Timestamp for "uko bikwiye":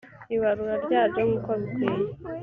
1.37-2.03